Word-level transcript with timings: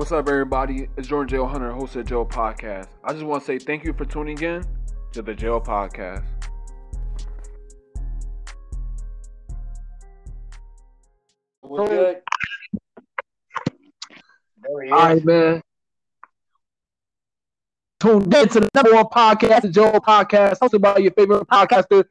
What's 0.00 0.12
up, 0.12 0.30
everybody? 0.30 0.88
It's 0.96 1.08
Jordan 1.08 1.28
J.O. 1.28 1.44
Hunter, 1.44 1.72
host 1.72 1.94
of 1.94 2.06
J.O. 2.06 2.24
Podcast. 2.24 2.86
I 3.04 3.12
just 3.12 3.22
want 3.22 3.42
to 3.42 3.46
say 3.46 3.58
thank 3.58 3.84
you 3.84 3.92
for 3.92 4.06
tuning 4.06 4.40
in 4.42 4.64
to 5.12 5.20
the 5.20 5.34
J.O. 5.34 5.60
Podcast. 5.60 6.24
We're 11.62 11.86
good. 11.86 12.22
There 14.62 14.82
he 14.84 14.90
All 14.90 14.98
right, 15.00 15.22
man. 15.22 15.60
Tuned 18.00 18.34
in 18.34 18.48
to 18.48 18.60
the 18.60 18.68
number 18.74 18.94
one 18.94 19.04
podcast, 19.04 19.60
the 19.60 19.68
J.O. 19.68 20.00
Podcast, 20.00 20.60
hosted 20.60 20.80
by 20.80 20.96
your 20.96 21.12
favorite 21.12 21.46
podcaster, 21.46 22.06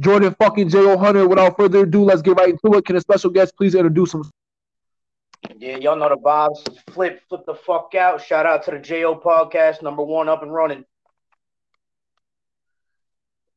Jordan 0.00 0.34
fucking 0.38 0.70
J.O. 0.70 0.96
Hunter. 0.96 1.28
Without 1.28 1.58
further 1.58 1.80
ado, 1.80 2.04
let's 2.04 2.22
get 2.22 2.38
right 2.38 2.48
into 2.48 2.78
it. 2.78 2.86
Can 2.86 2.96
a 2.96 3.02
special 3.02 3.28
guest 3.28 3.54
please 3.54 3.74
introduce 3.74 4.14
him? 4.14 4.24
Yeah, 5.56 5.76
y'all 5.76 5.96
know 5.96 6.08
the 6.08 6.16
vibes. 6.16 6.62
Flip, 6.90 7.20
flip 7.28 7.46
the 7.46 7.54
fuck 7.54 7.94
out. 7.94 8.22
Shout 8.22 8.46
out 8.46 8.64
to 8.64 8.70
the 8.70 8.78
JO 8.78 9.14
podcast, 9.14 9.82
number 9.82 10.02
one 10.02 10.28
up 10.28 10.42
and 10.42 10.52
running. 10.52 10.84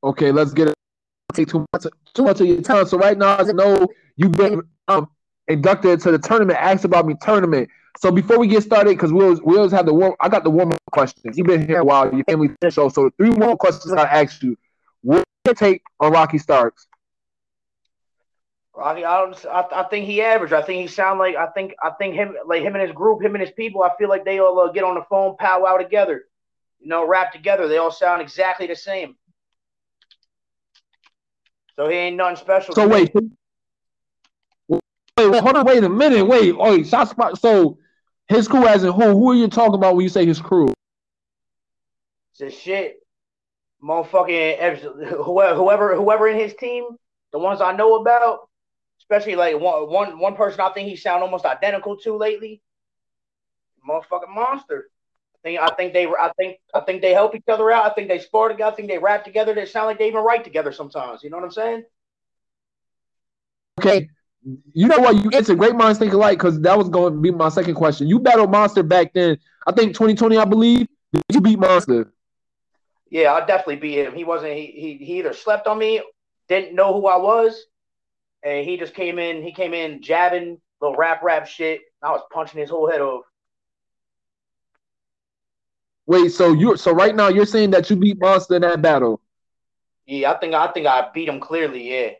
Okay, 0.03 0.31
let's 0.31 0.53
get 0.53 0.69
it. 0.69 0.73
Take 1.33 1.49
too 1.49 1.65
much, 1.73 1.85
too 2.13 2.23
much 2.23 2.41
of 2.41 2.47
your 2.47 2.61
time. 2.61 2.85
So 2.87 2.97
right 2.97 3.17
now, 3.17 3.37
as 3.37 3.49
I 3.49 3.53
know, 3.53 3.87
you've 4.15 4.31
been 4.31 4.61
um, 4.87 5.09
inducted 5.47 5.99
to 6.01 6.11
the 6.11 6.19
tournament. 6.19 6.59
Axe 6.61 6.85
Bout 6.85 7.05
Me 7.05 7.15
tournament. 7.21 7.69
So 7.99 8.11
before 8.11 8.37
we 8.37 8.47
get 8.47 8.63
started, 8.63 8.91
because 8.91 9.11
we 9.11 9.23
always, 9.23 9.41
we 9.41 9.57
always 9.57 9.71
have 9.71 9.85
the 9.85 9.93
warm. 9.93 10.15
I 10.19 10.29
got 10.29 10.43
the 10.43 10.49
warm 10.49 10.71
up 10.71 10.79
questions. 10.91 11.37
You've 11.37 11.47
been 11.47 11.67
here 11.67 11.79
a 11.79 11.83
while. 11.83 12.13
Your 12.13 12.23
family 12.25 12.49
show. 12.69 12.89
So 12.89 13.05
the 13.05 13.11
three 13.17 13.31
warm 13.31 13.53
up 13.53 13.59
questions 13.59 13.93
I 13.93 14.03
asked 14.03 14.43
you. 14.43 14.55
What's 15.01 15.25
your 15.45 15.55
take 15.55 15.81
on 15.99 16.11
Rocky 16.11 16.37
Starks? 16.37 16.87
I. 18.77 19.01
I, 19.01 19.65
I 19.71 19.83
think 19.83 20.05
he 20.05 20.21
average. 20.21 20.53
I 20.53 20.61
think 20.61 20.81
he 20.81 20.87
sound 20.87 21.19
like. 21.19 21.35
I 21.35 21.47
think. 21.47 21.73
I 21.81 21.91
think 21.91 22.15
him, 22.15 22.35
like 22.45 22.61
him 22.61 22.75
and 22.75 22.81
his 22.81 22.95
group, 22.95 23.21
him 23.21 23.35
and 23.35 23.41
his 23.41 23.51
people. 23.51 23.83
I 23.83 23.91
feel 23.97 24.09
like 24.09 24.25
they 24.25 24.39
all 24.39 24.59
uh, 24.59 24.71
get 24.71 24.83
on 24.83 24.95
the 24.95 25.05
phone, 25.09 25.35
powwow 25.37 25.77
together. 25.77 26.25
You 26.79 26.89
know, 26.89 27.07
rap 27.07 27.31
together. 27.31 27.67
They 27.67 27.77
all 27.77 27.91
sound 27.91 28.21
exactly 28.21 28.67
the 28.67 28.75
same. 28.75 29.15
So 31.75 31.87
he 31.89 31.95
ain't 31.95 32.17
nothing 32.17 32.37
special. 32.37 32.73
So 32.73 32.87
wait, 32.87 33.11
wait, 34.67 34.81
wait, 35.17 35.43
hold 35.43 35.57
on, 35.57 35.65
wait 35.65 35.83
a 35.83 35.89
minute, 35.89 36.25
wait, 36.25 36.55
oh, 36.57 36.71
wait, 36.71 36.87
shot 36.87 37.09
spot. 37.09 37.39
So 37.39 37.77
his 38.27 38.47
crew, 38.47 38.65
as 38.67 38.83
in 38.83 38.91
who? 38.91 39.09
Who 39.11 39.31
are 39.31 39.35
you 39.35 39.47
talking 39.47 39.75
about 39.75 39.95
when 39.95 40.03
you 40.03 40.09
say 40.09 40.25
his 40.25 40.41
crew? 40.41 40.73
It's 42.31 42.41
a 42.41 42.49
shit. 42.49 42.97
Motherfucking 43.83 44.79
whoever, 45.23 45.55
whoever, 45.55 45.95
whoever 45.95 46.27
in 46.27 46.39
his 46.39 46.55
team, 46.55 46.97
the 47.31 47.37
ones 47.37 47.61
I 47.61 47.75
know 47.75 48.01
about, 48.01 48.46
especially 49.09 49.35
like 49.35 49.59
one, 49.59 49.89
one, 49.89 50.19
one 50.19 50.35
person 50.35 50.59
I 50.59 50.69
think 50.69 50.89
he 50.89 50.95
sound 50.95 51.23
almost 51.23 51.45
identical 51.45 51.95
to 51.97 52.17
lately. 52.17 52.61
Motherfucking 53.87 54.33
monster. 54.33 54.89
I 55.35 55.37
think, 55.43 55.59
I 55.61 55.69
think 55.75 55.93
they, 55.93 56.07
I 56.07 56.31
think, 56.37 56.57
I 56.73 56.81
think 56.81 57.01
they 57.01 57.13
help 57.13 57.33
each 57.33 57.47
other 57.47 57.71
out. 57.71 57.89
I 57.89 57.93
think 57.93 58.09
they 58.09 58.19
spar 58.19 58.49
together. 58.49 58.71
I 58.71 58.75
think 58.75 58.89
they 58.89 58.97
rap 58.97 59.23
together. 59.23 59.53
They 59.53 59.65
sound 59.65 59.87
like 59.87 59.97
they 59.97 60.07
even 60.07 60.23
write 60.23 60.43
together 60.43 60.73
sometimes. 60.73 61.23
You 61.23 61.29
know 61.29 61.37
what 61.37 61.45
I'm 61.45 61.51
saying? 61.51 61.83
Okay, 63.79 64.09
you 64.73 64.87
know 64.87 64.99
what? 64.99 65.15
You 65.15 65.29
it's 65.31 65.49
a 65.49 65.55
great 65.55 65.75
minds 65.75 65.99
think 65.99 66.11
alike 66.11 66.39
because 66.39 66.59
that 66.61 66.77
was 66.77 66.89
going 66.89 67.13
to 67.13 67.19
be 67.19 67.31
my 67.31 67.49
second 67.49 67.75
question. 67.75 68.07
You 68.07 68.19
battled 68.19 68.51
Monster 68.51 68.83
back 68.83 69.13
then. 69.13 69.37
I 69.67 69.71
think 69.71 69.93
2020, 69.93 70.37
I 70.37 70.45
believe. 70.45 70.87
Did 71.13 71.23
you 71.31 71.41
beat 71.41 71.59
Monster? 71.59 72.11
Yeah, 73.09 73.33
I 73.33 73.45
definitely 73.45 73.77
beat 73.77 73.99
him. 73.99 74.15
He 74.15 74.23
wasn't. 74.23 74.53
He, 74.53 74.65
he 74.65 75.05
he 75.05 75.19
either 75.19 75.33
slept 75.33 75.67
on 75.67 75.77
me, 75.77 76.01
didn't 76.49 76.75
know 76.75 76.93
who 76.93 77.07
I 77.07 77.17
was, 77.17 77.67
and 78.43 78.65
he 78.65 78.77
just 78.77 78.93
came 78.93 79.19
in. 79.19 79.41
He 79.41 79.51
came 79.51 79.73
in 79.73 80.01
jabbing 80.01 80.59
little 80.81 80.95
rap 80.95 81.23
rap 81.23 81.47
shit. 81.47 81.81
I 82.01 82.11
was 82.11 82.21
punching 82.31 82.59
his 82.59 82.69
whole 82.69 82.89
head 82.89 83.01
off. 83.01 83.23
Wait, 86.05 86.29
so 86.29 86.53
you're 86.53 86.77
so 86.77 86.93
right 86.93 87.15
now 87.15 87.27
you're 87.27 87.45
saying 87.45 87.71
that 87.71 87.89
you 87.89 87.95
beat 87.95 88.19
Monster 88.19 88.55
in 88.55 88.61
that 88.61 88.81
battle? 88.81 89.19
Yeah, 90.05 90.31
I 90.31 90.37
think 90.37 90.53
I 90.53 90.67
think 90.71 90.87
I 90.87 91.09
beat 91.13 91.27
him 91.27 91.39
clearly. 91.39 91.91
Yeah. 91.91 92.11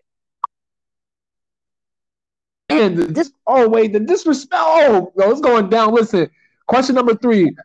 And 2.70 2.98
this, 2.98 3.32
oh 3.48 3.70
wait, 3.70 3.94
the 3.94 4.02
disrespect. 4.02 4.62
Oh, 4.62 5.14
no, 5.16 5.32
it's 5.32 5.40
going 5.40 5.70
down. 5.70 5.94
Listen, 5.94 6.30
question 6.68 6.96
number 6.96 7.16
three. 7.16 7.56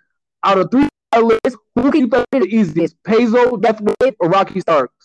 Out 0.45 0.59
of 0.59 0.71
three 0.71 0.89
lists, 1.21 1.59
who 1.75 1.91
can 1.91 2.03
you 2.03 2.07
think 2.07 2.27
is 2.33 2.41
the 2.43 2.57
easiest? 2.57 3.03
Peso, 3.03 3.57
Death 3.57 3.81
Wave, 3.81 4.15
or 4.21 4.29
Rocky 4.29 4.61
Starks? 4.61 5.02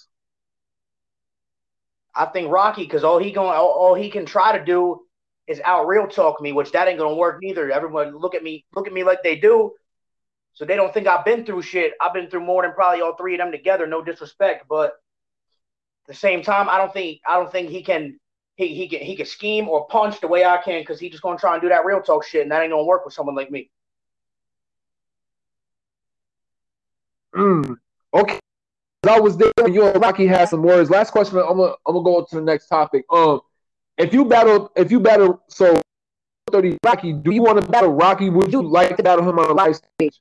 I 2.17 2.25
think 2.25 2.51
Rocky, 2.51 2.83
because 2.83 3.03
all 3.03 3.19
he 3.19 3.31
going, 3.31 3.55
all, 3.55 3.69
all 3.69 3.93
he 3.93 4.09
can 4.09 4.25
try 4.25 4.57
to 4.57 4.63
do 4.63 5.01
is 5.47 5.61
out 5.63 5.87
real 5.87 6.07
talk 6.07 6.41
me, 6.41 6.51
which 6.51 6.71
that 6.71 6.87
ain't 6.87 6.99
gonna 6.99 7.15
work 7.15 7.41
neither. 7.41 7.71
Everyone 7.71 8.17
look 8.17 8.35
at 8.35 8.43
me, 8.43 8.65
look 8.75 8.87
at 8.87 8.93
me 8.93 9.03
like 9.03 9.23
they 9.23 9.35
do, 9.35 9.73
so 10.53 10.65
they 10.65 10.75
don't 10.75 10.93
think 10.93 11.07
I've 11.07 11.23
been 11.23 11.45
through 11.45 11.61
shit. 11.61 11.93
I've 12.01 12.13
been 12.13 12.29
through 12.29 12.45
more 12.45 12.63
than 12.63 12.73
probably 12.73 13.01
all 13.01 13.15
three 13.15 13.35
of 13.35 13.39
them 13.39 13.51
together. 13.51 13.85
No 13.85 14.03
disrespect, 14.03 14.65
but 14.67 14.87
at 14.87 16.07
the 16.07 16.13
same 16.15 16.41
time, 16.41 16.67
I 16.69 16.77
don't 16.77 16.91
think 16.91 17.21
I 17.27 17.35
don't 17.35 17.51
think 17.51 17.69
he 17.69 17.83
can 17.83 18.19
he 18.55 18.75
he 18.75 18.87
can 18.89 18.99
he 18.99 19.15
can 19.15 19.25
scheme 19.25 19.69
or 19.69 19.87
punch 19.87 20.19
the 20.19 20.27
way 20.27 20.43
I 20.43 20.57
can 20.57 20.81
because 20.81 20.99
he 20.99 21.09
just 21.09 21.23
gonna 21.23 21.37
try 21.37 21.53
and 21.53 21.61
do 21.61 21.69
that 21.69 21.85
real 21.85 22.01
talk 22.01 22.25
shit, 22.25 22.41
and 22.41 22.51
that 22.51 22.61
ain't 22.61 22.71
gonna 22.71 22.83
work 22.83 23.05
with 23.05 23.13
someone 23.13 23.35
like 23.35 23.51
me. 23.51 23.69
Mm, 27.35 27.77
okay. 28.13 28.39
I 29.09 29.19
was 29.19 29.37
there 29.37 29.51
when 29.61 29.73
you 29.73 29.85
and 29.85 30.01
Rocky 30.01 30.27
had 30.27 30.49
some 30.49 30.63
words. 30.63 30.89
Last 30.89 31.11
question. 31.11 31.37
I'm 31.37 31.57
gonna 31.57 31.73
I'm 31.85 31.93
gonna 31.93 32.03
go 32.03 32.23
to 32.23 32.35
the 32.35 32.41
next 32.41 32.67
topic. 32.67 33.05
Um, 33.11 33.41
if 33.97 34.13
you 34.13 34.25
battle, 34.25 34.71
if 34.75 34.91
you 34.91 34.99
battle, 34.99 35.41
so 35.47 35.79
thirty 36.51 36.77
Rocky, 36.83 37.13
do 37.13 37.31
you 37.31 37.41
want 37.41 37.61
to 37.61 37.69
battle 37.69 37.93
Rocky? 37.93 38.29
Would 38.29 38.51
you 38.51 38.61
like 38.61 38.97
to 38.97 39.03
battle 39.03 39.27
him 39.27 39.39
on 39.39 39.49
a 39.49 39.53
live 39.53 39.75
stage? 39.75 40.19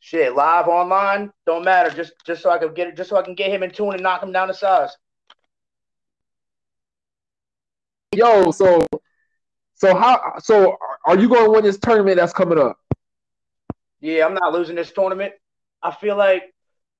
Shit, 0.00 0.34
live 0.34 0.68
online 0.68 1.32
don't 1.46 1.64
matter. 1.64 1.90
Just 1.90 2.12
just 2.24 2.42
so 2.42 2.50
I 2.50 2.58
can 2.58 2.72
get 2.74 2.88
it, 2.88 2.96
just 2.96 3.10
so 3.10 3.16
I 3.16 3.22
can 3.22 3.34
get 3.34 3.50
him 3.50 3.62
in 3.62 3.70
tune 3.70 3.94
and 3.94 4.02
knock 4.02 4.22
him 4.22 4.32
down 4.32 4.48
to 4.48 4.54
size. 4.54 4.96
Yo, 8.14 8.50
so 8.50 8.86
so 9.74 9.94
how 9.94 10.38
so 10.38 10.76
are 11.04 11.18
you 11.18 11.28
going 11.28 11.44
to 11.44 11.50
win 11.50 11.64
this 11.64 11.78
tournament 11.78 12.16
that's 12.16 12.32
coming 12.32 12.58
up? 12.58 12.78
Yeah, 14.00 14.26
I'm 14.26 14.34
not 14.34 14.52
losing 14.52 14.76
this 14.76 14.92
tournament. 14.92 15.34
I 15.82 15.92
feel 15.92 16.16
like 16.16 16.54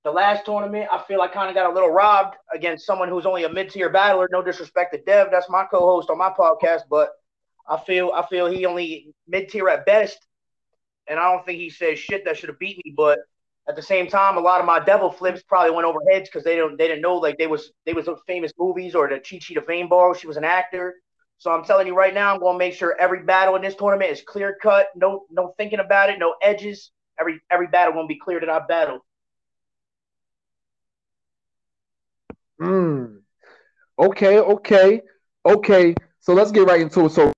the 0.05 0.11
last 0.11 0.45
tournament, 0.45 0.89
I 0.93 1.03
feel 1.03 1.21
I 1.21 1.29
kind 1.29 1.49
of 1.49 1.55
got 1.55 1.71
a 1.71 1.75
little 1.75 1.91
robbed 1.91 2.37
against 2.55 2.87
someone 2.87 3.09
who's 3.09 3.27
only 3.27 3.45
a 3.45 3.49
mid-tier 3.49 3.91
battler. 3.91 4.29
No 4.31 4.43
disrespect 4.43 4.95
to 4.95 5.03
Dev, 5.03 5.29
that's 5.31 5.51
my 5.51 5.65
co-host 5.65 6.11
on 6.11 6.19
my 6.19 6.31
podcast, 6.31 6.83
but 6.89 7.11
I 7.69 7.79
feel 7.79 8.13
I 8.15 8.27
feel 8.27 8.47
he 8.47 8.65
only 8.65 9.13
mid-tier 9.27 9.69
at 9.69 9.85
best, 9.87 10.19
and 11.09 11.19
I 11.19 11.33
don't 11.33 11.45
think 11.45 11.59
he 11.59 11.71
said 11.71 11.99
shit 11.99 12.25
that 12.25 12.37
should 12.37 12.49
have 12.49 12.59
beat 12.59 12.81
me. 12.85 12.95
But 12.97 13.19
at 13.69 13.77
the 13.77 13.83
same 13.83 14.07
time, 14.07 14.37
a 14.37 14.41
lot 14.41 14.61
of 14.61 14.67
my 14.67 14.81
devil 14.81 15.11
flips 15.11 15.43
probably 15.43 15.73
went 15.73 15.87
over 15.87 15.99
heads 16.11 16.29
because 16.29 16.45
they 16.45 16.57
don't 16.57 16.79
they 16.79 16.89
didn't 16.89 17.03
know 17.03 17.17
like 17.17 17.37
they 17.37 17.47
was 17.47 17.73
they 17.85 17.93
was 17.93 18.09
famous 18.27 18.53
movies 18.59 18.95
or 18.95 19.09
the 19.09 19.17
Chi 19.17 19.39
Chi 19.39 19.55
the 19.55 19.63
Fame 19.63 19.89
Ball. 19.89 20.15
She 20.15 20.27
was 20.27 20.37
an 20.37 20.45
actor. 20.45 20.95
So 21.37 21.53
I'm 21.53 21.65
telling 21.65 21.87
you 21.87 21.95
right 21.95 22.15
now, 22.15 22.33
I'm 22.33 22.41
gonna 22.41 22.59
make 22.59 22.75
sure 22.75 22.97
every 22.99 23.23
battle 23.25 23.57
in 23.57 23.63
this 23.63 23.75
tournament 23.75 24.11
is 24.11 24.23
clear 24.23 24.57
cut. 24.63 24.89
No 24.97 25.27
no 25.31 25.55
thinking 25.59 25.81
about 25.81 26.09
it, 26.09 26.19
no 26.19 26.35
edges. 26.41 26.91
Every 27.21 27.41
every 27.51 27.67
battle 27.67 27.95
gonna 27.95 28.07
be 28.07 28.19
clear 28.19 28.41
that 28.41 28.49
I 28.49 28.61
battled. 28.61 29.03
Mm. 32.61 33.21
Okay, 33.99 34.39
okay, 34.39 35.03
okay. 35.47 35.95
So 36.21 36.35
let's 36.35 36.53
get 36.53 36.67
right 36.67 36.81
into 36.81 37.07
it. 37.07 37.11
So, 37.11 37.33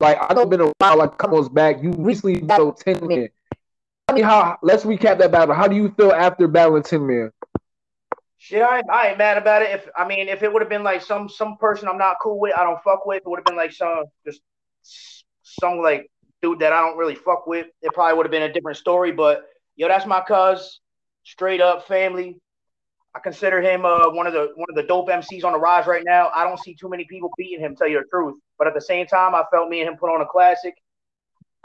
like, 0.00 0.18
I 0.20 0.34
know 0.34 0.42
it's 0.42 0.50
been 0.50 0.60
a 0.60 0.72
while, 0.78 0.98
like 0.98 1.12
a 1.12 1.16
couple 1.16 1.38
months 1.38 1.52
back. 1.52 1.82
You 1.82 1.92
recently 1.92 2.40
battled 2.40 2.78
Tin 2.78 3.06
Man. 3.06 3.28
I 4.08 4.12
mean, 4.12 4.24
how? 4.24 4.58
Let's 4.62 4.84
recap 4.84 5.18
that 5.18 5.32
battle. 5.32 5.54
How 5.54 5.68
do 5.68 5.76
you 5.76 5.90
feel 5.96 6.12
after 6.12 6.48
battling 6.48 6.82
Tin 6.82 7.06
Man? 7.06 7.30
Shit, 8.38 8.62
I 8.62 8.78
ain't, 8.78 8.90
I 8.90 9.08
ain't 9.08 9.18
mad 9.18 9.36
about 9.36 9.62
it. 9.62 9.70
If 9.70 9.88
I 9.96 10.06
mean, 10.06 10.28
if 10.28 10.42
it 10.42 10.52
would 10.52 10.62
have 10.62 10.68
been 10.68 10.84
like 10.84 11.02
some 11.02 11.28
some 11.28 11.56
person 11.56 11.88
I'm 11.88 11.98
not 11.98 12.16
cool 12.22 12.38
with, 12.38 12.54
I 12.56 12.62
don't 12.62 12.82
fuck 12.82 13.04
with, 13.04 13.18
it 13.18 13.28
would 13.28 13.38
have 13.38 13.44
been 13.44 13.56
like 13.56 13.72
some 13.72 14.04
just 14.24 14.40
some 15.42 15.78
like 15.80 16.10
dude 16.40 16.60
that 16.60 16.72
I 16.72 16.80
don't 16.80 16.96
really 16.96 17.16
fuck 17.16 17.46
with. 17.46 17.66
It 17.82 17.92
probably 17.92 18.16
would 18.16 18.26
have 18.26 18.30
been 18.30 18.44
a 18.44 18.52
different 18.52 18.78
story. 18.78 19.10
But 19.10 19.44
yo, 19.74 19.88
that's 19.88 20.06
my 20.06 20.20
cuz, 20.20 20.80
straight 21.24 21.60
up 21.60 21.88
family. 21.88 22.38
I 23.18 23.20
consider 23.20 23.60
him 23.60 23.84
uh, 23.84 24.10
one 24.10 24.28
of 24.28 24.32
the 24.32 24.52
one 24.54 24.68
of 24.68 24.76
the 24.76 24.84
dope 24.84 25.08
MCs 25.08 25.42
on 25.42 25.52
the 25.52 25.58
rise 25.58 25.88
right 25.88 26.04
now. 26.06 26.30
I 26.32 26.44
don't 26.44 26.58
see 26.60 26.74
too 26.74 26.88
many 26.88 27.04
people 27.04 27.30
beating 27.36 27.58
him, 27.58 27.74
tell 27.74 27.88
you 27.88 27.98
the 27.98 28.06
truth. 28.08 28.38
But 28.58 28.68
at 28.68 28.74
the 28.74 28.80
same 28.80 29.08
time, 29.08 29.34
I 29.34 29.42
felt 29.50 29.68
me 29.68 29.80
and 29.80 29.88
him 29.88 29.96
put 29.96 30.08
on 30.14 30.20
a 30.20 30.26
classic. 30.26 30.76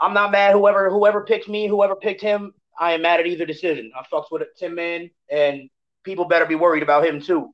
I'm 0.00 0.12
not 0.12 0.32
mad. 0.32 0.52
Whoever 0.52 0.90
whoever 0.90 1.24
picked 1.24 1.48
me, 1.48 1.68
whoever 1.68 1.94
picked 1.94 2.20
him, 2.20 2.52
I 2.78 2.94
am 2.94 3.02
mad 3.02 3.20
at 3.20 3.26
either 3.28 3.46
decision. 3.46 3.92
I 3.96 4.02
fucks 4.12 4.32
with 4.32 4.42
Tin 4.58 4.74
Man, 4.74 5.08
and 5.30 5.70
people 6.02 6.24
better 6.24 6.44
be 6.44 6.56
worried 6.56 6.82
about 6.82 7.06
him 7.06 7.20
too. 7.20 7.50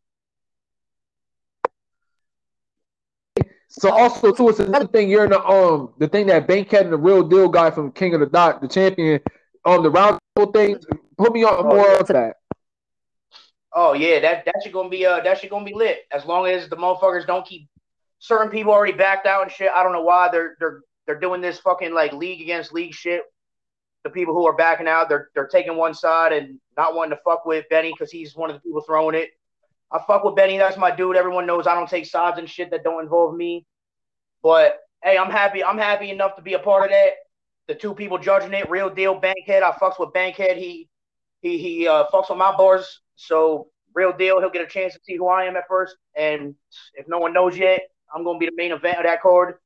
So 3.68 3.90
also 3.92 4.32
too, 4.32 4.48
it's 4.48 4.60
another 4.60 4.86
thing. 4.86 5.10
You're 5.10 5.24
in 5.24 5.30
the 5.30 5.44
um 5.44 5.92
the 5.98 6.08
thing 6.08 6.26
that 6.28 6.46
Bankhead 6.46 6.84
and 6.84 6.92
the 6.92 6.96
real 6.96 7.22
deal 7.22 7.50
guy 7.50 7.70
from 7.70 7.92
King 7.92 8.14
of 8.14 8.20
the 8.20 8.26
Dot, 8.26 8.62
the 8.62 8.68
champion, 8.68 9.20
on 9.66 9.82
the 9.82 9.90
round 9.90 10.18
table 10.36 10.52
thing. 10.52 10.78
Put 11.18 11.34
me 11.34 11.44
on 11.44 11.66
more 11.66 11.98
onto 11.98 12.14
that. 12.14 12.39
Oh 13.72 13.92
yeah, 13.92 14.20
that 14.20 14.44
that 14.44 14.56
shit 14.62 14.72
gonna 14.72 14.88
be 14.88 15.06
uh 15.06 15.20
that 15.20 15.38
shit 15.38 15.50
gonna 15.50 15.64
be 15.64 15.74
lit. 15.74 16.00
As 16.12 16.24
long 16.24 16.46
as 16.46 16.68
the 16.68 16.76
motherfuckers 16.76 17.26
don't 17.26 17.46
keep 17.46 17.68
certain 18.20 18.50
people 18.50 18.72
already 18.72 18.92
backed 18.92 19.26
out 19.26 19.42
and 19.42 19.50
shit. 19.50 19.70
I 19.74 19.82
don't 19.82 19.92
know 19.92 20.02
why 20.02 20.28
they're 20.30 20.56
they're 20.60 20.80
they're 21.06 21.18
doing 21.18 21.40
this 21.40 21.58
fucking 21.58 21.92
like 21.92 22.12
league 22.12 22.40
against 22.40 22.72
league 22.72 22.94
shit. 22.94 23.22
The 24.04 24.10
people 24.10 24.32
who 24.32 24.46
are 24.46 24.56
backing 24.56 24.88
out, 24.88 25.08
they're 25.08 25.30
they're 25.34 25.48
taking 25.48 25.76
one 25.76 25.94
side 25.94 26.32
and 26.32 26.60
not 26.76 26.94
wanting 26.94 27.16
to 27.16 27.22
fuck 27.24 27.44
with 27.44 27.68
Benny 27.68 27.92
because 27.92 28.10
he's 28.10 28.36
one 28.36 28.50
of 28.50 28.56
the 28.56 28.60
people 28.60 28.82
throwing 28.82 29.16
it. 29.16 29.30
I 29.92 30.00
fuck 30.06 30.24
with 30.24 30.36
Benny. 30.36 30.56
That's 30.56 30.76
my 30.76 30.94
dude. 30.94 31.16
Everyone 31.16 31.46
knows 31.46 31.66
I 31.66 31.74
don't 31.74 31.88
take 31.88 32.06
sides 32.06 32.38
and 32.38 32.48
shit 32.48 32.70
that 32.70 32.84
don't 32.84 33.02
involve 33.02 33.34
me. 33.34 33.66
But 34.42 34.78
hey, 35.02 35.18
I'm 35.18 35.30
happy. 35.30 35.64
I'm 35.64 35.78
happy 35.78 36.10
enough 36.10 36.36
to 36.36 36.42
be 36.42 36.54
a 36.54 36.58
part 36.58 36.84
of 36.84 36.90
that. 36.90 37.10
The 37.68 37.74
two 37.74 37.94
people 37.94 38.18
judging 38.18 38.54
it, 38.54 38.70
real 38.70 38.90
deal. 38.90 39.14
Bankhead. 39.14 39.62
I 39.62 39.72
fucks 39.72 39.98
with 39.98 40.12
Bankhead. 40.12 40.56
He 40.56 40.88
he 41.42 41.58
he 41.58 41.88
uh, 41.88 42.06
fucks 42.12 42.30
with 42.30 42.38
my 42.38 42.56
bars. 42.56 43.00
So 43.20 43.68
real 43.94 44.12
deal. 44.16 44.40
He'll 44.40 44.50
get 44.50 44.62
a 44.62 44.66
chance 44.66 44.94
to 44.94 45.00
see 45.02 45.16
who 45.16 45.28
I 45.28 45.44
am 45.44 45.56
at 45.56 45.68
first. 45.68 45.96
And 46.16 46.54
if 46.94 47.06
no 47.08 47.18
one 47.18 47.32
knows 47.32 47.56
yet, 47.56 47.82
I'm 48.14 48.24
gonna 48.24 48.38
be 48.38 48.46
the 48.46 48.56
main 48.56 48.72
event 48.72 48.98
of 48.98 49.04
that 49.04 49.20
card. 49.20 49.56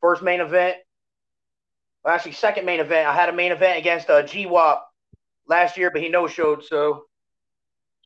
First 0.00 0.22
main 0.22 0.40
event. 0.40 0.76
Well, 2.04 2.14
actually, 2.14 2.32
second 2.32 2.64
main 2.64 2.80
event. 2.80 3.08
I 3.08 3.14
had 3.14 3.28
a 3.28 3.32
main 3.32 3.52
event 3.52 3.78
against 3.78 4.10
uh, 4.10 4.22
GWAP 4.22 4.80
last 5.46 5.76
year, 5.76 5.90
but 5.90 6.02
he 6.02 6.08
no 6.08 6.26
showed. 6.26 6.64
So 6.64 7.04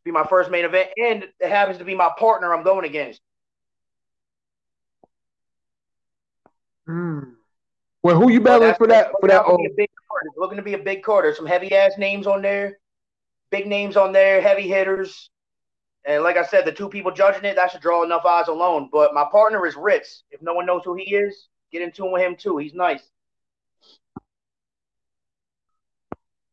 be 0.05 0.13
my 0.13 0.27
first 0.27 0.51
main 0.51 0.65
event, 0.65 0.91
and 0.97 1.25
it 1.41 1.49
happens 1.49 1.79
to 1.79 1.85
be 1.85 1.95
my 1.95 2.11
partner 2.19 2.55
I'm 2.55 2.63
going 2.63 2.85
against. 2.85 3.21
Mm. 6.89 7.33
Well, 8.03 8.21
who 8.21 8.31
you 8.31 8.41
battling 8.41 8.75
for 8.75 8.87
that? 8.87 9.11
For 9.21 9.29
that, 9.29 9.43
oh. 9.47 9.59
big 9.77 9.91
card. 10.09 10.23
looking 10.37 10.59
to 10.59 10.63
be 10.63 10.75
a 10.75 10.79
big 10.79 11.03
card. 11.03 11.25
There's 11.25 11.37
some 11.37 11.47
heavy 11.47 11.75
ass 11.75 11.99
names 11.99 12.27
on 12.27 12.41
there, 12.43 12.79
big 13.57 13.67
names 13.67 13.97
on 13.97 14.13
there, 14.13 14.41
heavy 14.41 14.69
hitters. 14.69 15.31
And 16.05 16.23
like 16.23 16.37
I 16.37 16.45
said, 16.45 16.65
the 16.65 16.73
two 16.73 16.89
people 16.89 17.11
judging 17.11 17.45
it, 17.45 17.57
that 17.57 17.73
should 17.73 17.81
draw 17.81 18.05
enough 18.05 18.25
eyes 18.25 18.49
alone. 18.49 18.89
But 18.93 19.15
my 19.15 19.25
partner 19.31 19.67
is 19.67 19.77
Ritz. 19.77 20.25
If 20.31 20.43
no 20.43 20.55
one 20.55 20.67
knows 20.67 20.83
who 20.85 20.95
he 20.95 21.15
is, 21.15 21.49
get 21.73 21.83
in 21.83 21.91
tune 21.91 22.13
with 22.13 22.23
him 22.23 22.37
too. 22.37 22.59
He's 22.59 22.75
nice. 22.75 23.01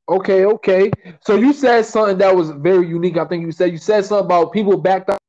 Okay, 0.10 0.46
okay. 0.46 0.92
So 1.22 1.36
you 1.36 1.54
said 1.54 1.86
something 1.86 2.18
that 2.18 2.36
was 2.36 2.50
very 2.52 2.88
unique. 2.88 3.18
I 3.18 3.26
think 3.26 3.46
you 3.46 3.52
said 3.52 3.72
you 3.72 3.78
said 3.78 4.06
something 4.06 4.26
about 4.26 4.52
people 4.52 4.78
backed 4.78 5.10
up. 5.10 5.20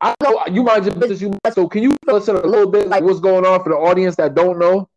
I 0.00 0.14
know 0.22 0.44
you 0.50 0.62
mind 0.62 0.84
your 0.84 0.94
business. 0.94 1.20
You 1.20 1.32
so 1.52 1.68
can 1.68 1.82
you 1.82 1.96
tell 2.04 2.16
us 2.16 2.28
a 2.28 2.34
little 2.34 2.70
bit 2.70 2.88
like 2.88 3.02
what's 3.02 3.20
going 3.20 3.46
on 3.46 3.62
for 3.62 3.70
the 3.70 3.76
audience 3.76 4.16
that 4.16 4.34
don't 4.34 4.58
know? 4.58 4.88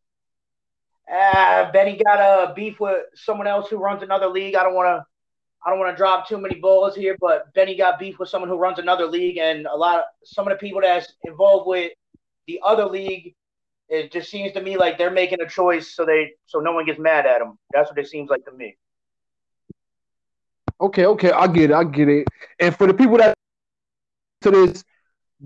Uh, 1.11 1.71
Benny 1.71 1.99
got 2.03 2.19
a 2.19 2.53
beef 2.53 2.79
with 2.79 3.03
someone 3.15 3.47
else 3.47 3.69
who 3.69 3.77
runs 3.77 4.03
another 4.03 4.27
league. 4.27 4.55
I 4.55 4.63
don't 4.63 4.75
want 4.75 4.87
to, 4.87 5.05
I 5.65 5.69
don't 5.69 5.79
want 5.79 5.91
to 5.91 5.97
drop 5.97 6.27
too 6.27 6.37
many 6.37 6.59
balls 6.59 6.95
here, 6.95 7.17
but 7.19 7.53
Benny 7.53 7.75
got 7.75 7.99
beef 7.99 8.19
with 8.19 8.29
someone 8.29 8.49
who 8.49 8.57
runs 8.57 8.79
another 8.79 9.05
league, 9.05 9.37
and 9.37 9.65
a 9.65 9.75
lot 9.75 9.99
of 9.99 10.03
some 10.23 10.47
of 10.47 10.53
the 10.53 10.57
people 10.57 10.81
that's 10.81 11.13
involved 11.23 11.67
with 11.67 11.91
the 12.47 12.59
other 12.63 12.85
league 12.85 13.33
it 13.89 14.11
just 14.11 14.29
seems 14.29 14.53
to 14.53 14.61
me 14.61 14.77
like 14.77 14.97
they're 14.97 15.11
making 15.11 15.41
a 15.41 15.49
choice 15.49 15.95
so 15.95 16.05
they 16.05 16.31
so 16.45 16.59
no 16.59 16.71
one 16.71 16.85
gets 16.85 16.99
mad 16.99 17.25
at 17.25 17.39
them. 17.39 17.57
That's 17.73 17.89
what 17.89 17.97
it 17.97 18.07
seems 18.07 18.29
like 18.29 18.45
to 18.45 18.51
me. 18.51 18.77
Okay, 20.79 21.05
okay, 21.05 21.31
I 21.31 21.47
get 21.47 21.71
it, 21.71 21.73
I 21.73 21.83
get 21.83 22.07
it. 22.07 22.27
And 22.59 22.75
for 22.75 22.87
the 22.87 22.93
people 22.93 23.17
that 23.17 23.33
to 24.41 24.51
this, 24.51 24.83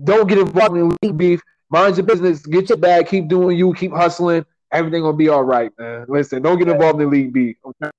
don't 0.04 0.28
get 0.28 0.38
involved 0.38 0.76
in 0.76 0.96
league 1.02 1.16
beef. 1.16 1.42
Mind 1.70 1.96
your 1.96 2.06
business. 2.06 2.46
Get 2.46 2.68
your 2.68 2.78
bag. 2.78 3.08
Keep 3.08 3.28
doing 3.28 3.56
you. 3.58 3.74
Keep 3.74 3.92
hustling. 3.92 4.44
Everything 4.74 5.02
gonna 5.02 5.16
be 5.16 5.28
all 5.28 5.44
right, 5.44 5.70
man. 5.78 6.06
Listen, 6.08 6.42
don't 6.42 6.58
get 6.58 6.68
involved 6.68 7.00
in 7.00 7.08
league 7.10 7.32
beef. 7.32 7.56
Okay. 7.64 7.90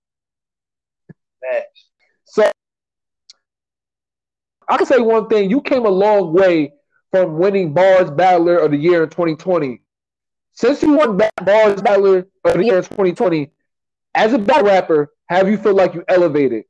So 2.26 2.50
I 4.68 4.78
can 4.78 4.86
say 4.86 5.00
one 5.00 5.28
thing. 5.28 5.50
You 5.50 5.62
came 5.62 5.86
a 5.86 5.90
long 5.90 6.34
way 6.34 6.74
from 7.12 7.38
winning 7.38 7.74
Bars 7.74 8.12
Battler 8.12 8.58
of 8.58 8.72
the 8.72 8.78
Year 8.78 9.04
in 9.04 9.10
2020 9.10 9.82
since 10.56 10.82
you 10.82 10.94
won 10.94 11.18
Bars 11.18 11.82
Battler 11.82 12.28
of 12.46 12.54
the 12.54 12.64
Year 12.64 12.78
in 12.78 12.84
2020, 12.84 13.52
as 14.16 14.32
a 14.34 14.38
battle 14.38 14.64
rapper, 14.64 15.14
have 15.28 15.50
you 15.50 15.58
feel 15.58 15.76
like 15.76 15.94
you 15.94 16.04
elevated? 16.08 16.64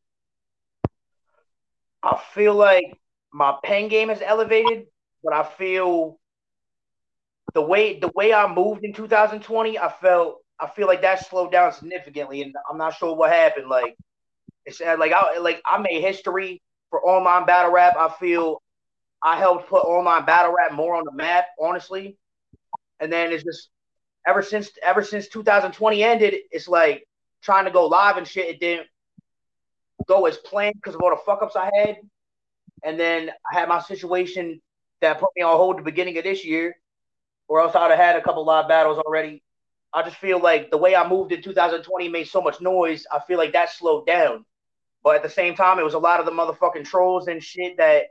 I 2.02 2.20
feel 2.34 2.56
like 2.56 3.00
my 3.32 3.56
pen 3.64 3.88
game 3.88 4.10
is 4.10 4.22
elevated, 4.22 4.88
but 5.24 5.34
I 5.34 5.44
feel 5.44 6.20
the 7.56 7.62
way 7.62 7.98
the 8.00 8.12
way 8.14 8.34
I 8.34 8.54
moved 8.54 8.84
in 8.84 8.94
2020, 8.94 9.80
I 9.80 9.92
felt 9.92 10.42
I 10.60 10.68
feel 10.68 10.88
like 10.88 11.02
that 11.02 11.26
slowed 11.26 11.52
down 11.52 11.72
significantly, 11.74 12.44
and 12.44 12.54
I'm 12.70 12.78
not 12.78 12.96
sure 12.96 13.16
what 13.16 13.32
happened. 13.32 13.68
Like 13.68 13.96
it's 14.66 14.82
uh, 14.82 14.98
like 15.00 15.14
I 15.14 15.40
like 15.40 15.62
I 15.66 15.80
made 15.80 16.02
history 16.02 16.62
for 16.90 17.04
online 17.04 17.46
battle 17.46 17.72
rap. 17.72 17.96
I 17.98 18.10
feel 18.20 18.62
I 19.24 19.38
helped 19.38 19.70
put 19.70 19.80
online 19.80 20.26
battle 20.26 20.54
rap 20.54 20.74
more 20.74 20.96
on 20.96 21.06
the 21.06 21.14
map, 21.14 21.46
honestly. 21.60 22.18
And 23.00 23.12
then 23.12 23.32
it's 23.32 23.44
just 23.44 23.70
ever 24.28 24.42
since 24.42 24.70
ever 24.84 25.02
since 25.02 25.30
2020 25.30 26.04
ended, 26.04 26.36
it's 26.52 26.68
like 26.68 27.08
trying 27.42 27.66
to 27.66 27.72
go 27.72 27.88
live 27.88 28.18
and 28.18 28.28
shit. 28.28 28.50
It 28.50 28.60
didn't 28.60 28.88
go 30.08 30.26
as 30.26 30.38
planned 30.38 30.76
because 30.76 30.96
of 30.96 31.02
all 31.02 31.10
the 31.10 31.22
fuck 31.26 31.42
ups 31.42 31.56
I 31.56 31.72
had. 31.74 31.98
And 32.84 33.00
then 33.00 33.32
I 33.52 33.60
had 33.60 33.70
my 33.70 33.80
situation 33.80 34.62
that 35.00 35.20
put 35.20 35.30
me 35.38 35.42
on 35.42 35.56
hold 35.56 35.78
the 35.78 35.84
beginning 35.84 36.18
of 36.18 36.26
this 36.26 36.46
year, 36.46 36.76
or 37.48 37.62
else 37.62 37.76
I'd 37.76 37.92
have 37.92 38.00
had 38.00 38.16
a 38.16 38.22
couple 38.22 38.46
live 38.46 38.68
battles 38.68 38.98
already. 39.00 39.44
I 39.94 40.04
just 40.04 40.18
feel 40.18 40.42
like 40.42 40.72
the 40.72 40.78
way 40.78 40.96
I 40.96 41.08
moved 41.08 41.32
in 41.32 41.42
2020 41.42 42.10
made 42.10 42.28
so 42.28 42.42
much 42.42 42.60
noise. 42.60 43.06
I 43.12 43.20
feel 43.20 43.38
like 43.38 43.54
that 43.54 43.72
slowed 43.72 44.06
down. 44.06 44.46
But 45.04 45.16
at 45.16 45.24
the 45.24 45.30
same 45.30 45.56
time, 45.56 45.80
it 45.80 45.84
was 45.84 45.94
a 45.94 46.00
lot 46.00 46.20
of 46.20 46.26
the 46.26 46.32
motherfucking 46.32 46.86
trolls 46.86 47.28
and 47.28 47.42
shit 47.42 47.78
that 47.78 48.08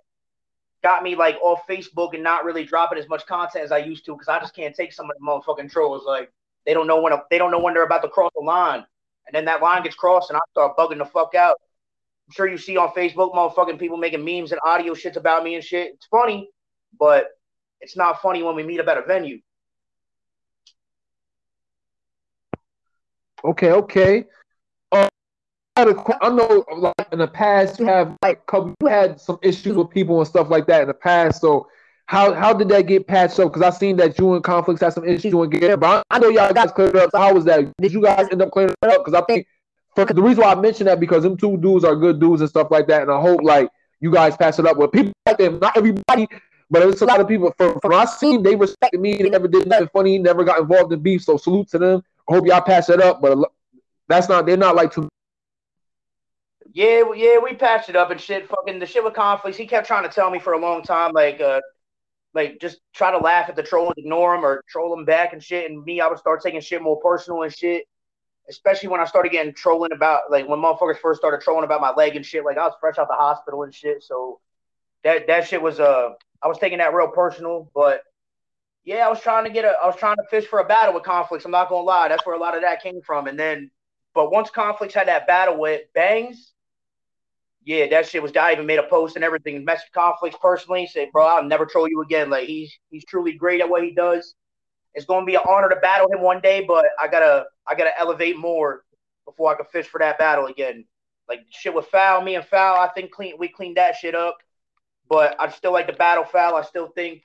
got 0.85 1.03
me 1.03 1.17
like 1.17 1.37
off 1.43 1.67
Facebook 1.69 2.15
and 2.15 2.23
not 2.23 2.45
really 2.45 2.65
dropping 2.65 2.99
as 2.99 3.09
much 3.09 3.27
content 3.27 3.65
as 3.65 3.73
I 3.73 3.79
used 3.79 4.05
to 4.05 4.13
because 4.13 4.29
I 4.29 4.39
just 4.39 4.55
can't 4.55 4.75
take 4.75 4.93
some 4.93 5.11
of 5.11 5.17
the 5.19 5.27
motherfucking 5.27 5.71
trolls. 5.71 6.05
Like 6.07 6.31
they 6.65 6.73
don't 6.73 6.87
know 6.87 7.01
when 7.01 7.13
they 7.31 7.39
don't 7.39 7.51
know 7.51 7.59
when 7.59 7.75
they're 7.75 7.85
about 7.85 8.03
to 8.03 8.09
cross 8.09 8.31
the 8.37 8.45
line, 8.45 8.85
and 9.27 9.35
then 9.35 9.45
that 9.47 9.61
line 9.61 9.83
gets 9.83 9.97
crossed, 9.97 10.31
and 10.31 10.37
I 10.37 10.41
start 10.53 10.77
bugging 10.77 10.99
the 10.99 11.07
fuck 11.07 11.35
out. 11.35 11.57
I'm 12.29 12.33
sure 12.33 12.49
you 12.49 12.59
see 12.59 12.77
on 12.77 12.91
Facebook, 12.91 13.35
motherfucking 13.35 13.79
people 13.79 13.97
making 13.97 14.25
memes 14.25 14.53
and 14.53 14.61
audio 14.65 14.95
shits 14.95 15.17
about 15.17 15.43
me 15.43 15.57
and 15.57 15.65
shit. 15.65 15.95
It's 15.95 16.07
funny, 16.07 16.49
but 16.99 17.29
it's 17.81 17.97
not 17.97 18.23
funny 18.23 18.43
when 18.43 18.57
we 18.57 18.63
meet 18.63 18.81
up 18.81 18.89
at 18.89 18.99
a 18.99 19.03
venue. 19.03 19.41
Okay, 23.45 23.73
okay 23.73 24.25
uh, 24.93 25.09
a, 25.89 26.25
I 26.25 26.29
know 26.31 26.65
like 26.77 27.09
in 27.13 27.19
the 27.19 27.27
past 27.27 27.81
you 27.81 27.87
have 27.87 28.17
like 28.23 28.43
you 28.53 28.87
had 28.87 29.21
some 29.21 29.39
issues 29.43 29.77
with 29.77 29.91
people 29.91 30.19
and 30.19 30.29
stuff 30.29 30.49
like 30.49 30.67
that 30.67 30.83
in 30.83 30.89
the 30.89 30.95
past. 30.95 31.41
So 31.41 31.69
how 32.07 32.33
how 32.33 32.53
did 32.53 32.69
that 32.69 32.83
get 32.83 33.07
patched 33.07 33.39
up? 33.41 33.53
Because 33.53 33.63
I 33.63 33.77
seen 33.77 33.97
that 33.97 34.19
you 34.19 34.35
and 34.35 34.45
conflicts 34.45 34.83
had 34.83 34.93
some 34.93 35.05
issues 35.05 35.33
and 35.33 35.51
get 35.51 35.81
but 35.81 36.05
I 36.11 36.19
know 36.19 36.29
y'all 36.29 36.53
guys 36.53 36.71
cleared 36.71 36.97
up. 36.97 37.11
So 37.11 37.19
how 37.19 37.35
was 37.35 37.45
that? 37.47 37.73
Did 37.81 37.93
you 37.93 38.03
guys 38.03 38.29
end 38.31 38.43
up 38.43 38.51
clearing 38.51 38.75
it 38.83 38.89
up? 38.89 39.05
Because 39.05 39.21
I 39.21 39.25
think 39.27 39.47
for 39.95 40.05
the 40.05 40.23
reason 40.23 40.45
why 40.45 40.53
I 40.53 40.55
mentioned 40.55 40.89
that 40.89 41.01
because 41.01 41.23
them 41.23 41.37
two 41.37 41.57
dudes 41.57 41.85
are 41.85 41.97
good 41.97 42.21
dudes 42.21 42.41
and 42.41 42.51
stuff 42.51 42.69
like 42.71 42.87
that, 42.89 43.03
and 43.03 43.11
I 43.11 43.21
hope 43.21 43.43
like 43.43 43.69
you 44.01 44.11
guys 44.11 44.37
pass 44.37 44.59
it 44.59 44.67
up 44.67 44.77
with 44.77 44.93
people 44.93 45.13
like 45.27 45.39
them. 45.39 45.59
Not 45.61 45.77
everybody, 45.77 46.29
but 46.71 46.83
it's 46.83 47.03
a 47.03 47.07
lot 47.07 47.21
of 47.21 47.29
people. 47.29 47.53
From 47.57 47.79
from 47.81 47.95
I 47.95 48.05
seen, 48.05 48.43
they 48.43 48.57
respected 48.57 49.01
me. 49.01 49.17
They 49.17 49.31
never 49.31 49.49
did 49.49 49.67
nothing 49.67 49.89
funny. 49.93 50.19
Never 50.19 50.45
got 50.45 50.61
involved 50.61 50.93
in 50.93 51.01
beef. 51.01 51.23
So 51.23 51.37
salute 51.37 51.69
to 51.71 51.79
them. 51.79 52.03
I 52.29 52.35
hope 52.35 52.47
y'all 52.47 52.61
pass 52.63 52.89
it 52.89 53.01
up. 53.01 53.21
But 53.21 53.39
that's 54.09 54.29
not. 54.29 54.47
They're 54.47 54.57
not 54.57 54.75
like 54.77 54.93
too 54.93 55.09
yeah, 56.75 57.05
yeah, 57.15 57.39
we 57.39 57.55
patched 57.55 57.89
it 57.89 57.95
up 57.95 58.11
and 58.11 58.21
shit. 58.21 58.49
Fucking 58.49 58.81
the 58.81 58.87
shit 58.87 59.05
with 59.05 59.15
conflicts. 59.15 59.57
He 59.57 59.65
kept 59.65 59.87
trying 59.87 60.03
to 60.03 60.09
tell 60.09 60.29
me 60.29 60.41
for 60.41 60.55
a 60.55 60.59
long 60.59 60.83
time, 60.83 61.13
like, 61.13 61.41
uh, 61.41 61.61
like 62.35 62.59
just 62.61 62.81
try 62.93 63.13
to 63.13 63.19
laugh 63.19 63.49
at 63.49 63.55
the 63.55 63.63
troll 63.63 63.87
and 63.87 63.95
ignore 63.97 64.35
him 64.35 64.45
or 64.45 64.61
troll 64.69 64.93
him 64.93 65.05
back 65.05 65.33
and 65.33 65.43
shit. 65.43 65.71
And 65.71 65.85
me, 65.85 66.01
I 66.01 66.09
would 66.09 66.19
start 66.19 66.43
taking 66.43 66.61
shit 66.61 66.83
more 66.83 67.01
personal 67.01 67.45
and 67.45 67.57
shit. 67.57 67.85
Especially 68.51 68.89
when 68.89 69.01
I 69.01 69.05
started 69.05 69.31
getting 69.31 69.55
trolling 69.55 69.93
about, 69.93 70.31
like, 70.31 70.49
when 70.49 70.59
motherfuckers 70.59 70.99
first 70.99 71.21
started 71.21 71.41
trolling 71.41 71.65
about 71.65 71.81
my 71.81 71.93
leg 71.93 72.17
and 72.17 72.27
shit. 72.27 72.45
Like, 72.45 72.59
I 72.59 72.65
was 72.65 72.75
fresh 72.81 72.99
out 72.99 73.07
the 73.09 73.15
hospital 73.15 73.63
and 73.63 73.73
shit. 73.73 74.03
So 74.03 74.41
that 75.05 75.29
that 75.29 75.47
shit 75.47 75.63
was 75.63 75.79
uh, 75.79 76.11
I 76.45 76.49
was 76.49 76.59
taking 76.59 76.79
that 76.79 76.95
real 76.95 77.09
personal. 77.09 77.71
But 77.75 78.03
yeah, 78.85 79.07
I 79.07 79.09
was 79.09 79.21
trying 79.21 79.45
to 79.45 79.51
get 79.51 79.65
a, 79.65 79.75
I 79.83 79.87
was 79.87 79.97
trying 79.97 80.17
to 80.17 80.25
fish 80.31 80.47
for 80.47 80.59
a 80.61 80.65
battle 80.65 80.95
with 80.95 81.05
conflicts. 81.05 81.45
I'm 81.45 81.51
not 81.51 81.69
gonna 81.69 81.85
lie, 81.85 82.09
that's 82.09 82.27
where 82.27 82.37
a 82.37 82.41
lot 82.41 82.55
of 82.55 82.63
that 82.63 82.83
came 82.83 83.01
from. 83.03 83.27
And 83.27 83.39
then, 83.39 83.71
but 84.15 84.31
once 84.31 84.51
conflicts 84.51 84.95
had 84.95 85.09
that 85.09 85.27
battle 85.27 85.59
with 85.59 85.83
bangs 85.95 86.55
yeah, 87.65 87.89
that 87.89 88.07
shit 88.07 88.23
was. 88.23 88.37
I 88.37 88.53
even 88.53 88.67
made 88.67 88.79
a 88.79 88.87
post 88.89 89.17
and 89.17 89.25
everything. 89.25 89.65
Message 89.65 89.91
conflicts 89.95 90.37
personally. 90.41 90.87
Say, 90.87 91.09
bro, 91.11 91.27
I'll 91.27 91.43
never 91.43 91.65
troll 91.65 91.89
you 91.89 92.03
again. 92.03 92.29
Like 92.29 92.47
he's 92.47 92.73
he's 92.91 93.05
truly 93.07 93.33
great 93.33 93.61
at 93.61 93.69
what 93.69 93.83
he 93.83 93.93
does. 93.95 94.35
It's 94.95 95.07
to 95.07 95.25
be 95.25 95.35
an 95.35 95.43
honor 95.49 95.69
to 95.71 95.77
battle 95.77 96.07
him 96.13 96.21
one 96.21 96.41
day, 96.41 96.65
but 96.67 96.85
I 97.01 97.09
gotta 97.09 97.47
I 97.67 97.75
gotta 97.75 97.99
elevate 97.99 98.39
more 98.39 98.85
before 99.25 99.53
I 99.53 99.57
can 99.57 99.65
fish 99.67 99.87
for 99.87 99.99
that 99.99 100.19
battle 100.19 100.47
again. 100.47 100.85
Like 101.27 101.41
shit 101.51 101.75
with 101.75 101.87
foul, 101.87 102.21
me 102.21 102.37
and 102.37 102.45
foul. 102.45 102.77
I 102.79 102.89
think 102.89 103.11
clean 103.11 103.35
we 103.39 103.49
cleaned 103.49 103.79
that 103.79 103.97
shit 103.97 104.15
up, 104.15 104.37
but 105.09 105.37
I 105.41 105.51
still 105.51 105.73
like 105.73 105.87
the 105.87 105.93
battle 105.93 106.25
foul. 106.25 106.57
I 106.57 106.63
still 106.63 106.89
think 106.89 107.23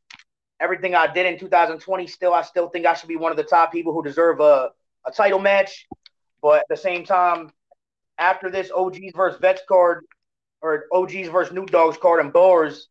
everything 0.59 0.95
I 0.95 1.11
did 1.11 1.25
in 1.25 1.39
2020. 1.39 2.07
Still, 2.07 2.33
I 2.33 2.41
still 2.41 2.69
think 2.69 2.85
I 2.85 2.93
should 2.93 3.09
be 3.09 3.15
one 3.15 3.31
of 3.31 3.37
the 3.37 3.43
top 3.43 3.71
people 3.71 3.93
who 3.93 4.03
deserve 4.03 4.39
a 4.39 4.71
a 5.05 5.11
title 5.11 5.39
match. 5.39 5.87
But 6.41 6.59
at 6.59 6.65
the 6.69 6.77
same 6.77 7.05
time, 7.05 7.51
after 8.17 8.49
this 8.49 8.71
OGs 8.71 9.13
versus 9.15 9.39
Vets 9.39 9.61
card, 9.67 10.05
or 10.61 10.85
OGs 10.91 11.29
versus 11.29 11.53
New 11.53 11.65
Dogs 11.65 11.97
card 11.97 12.19
and 12.21 12.33
Bars, 12.33 12.87